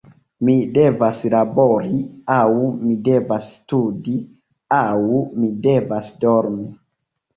[0.47, 1.99] Mi devas labori,
[2.37, 2.47] aŭ
[2.85, 4.17] mi devas studi,
[4.81, 6.67] aŭ mi devas dormi.